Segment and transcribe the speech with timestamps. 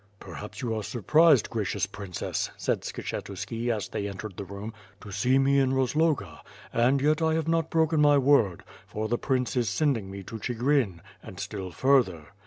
[0.19, 1.51] "Perhaps you are surprised.
[1.51, 6.39] Gracious Princess, said Skshetuski, as they entered the room, "to see me in Rozloga;
[6.73, 10.39] and yet T have not broken my word, for the prince is sending me to
[10.39, 12.29] Chigrin, and still further.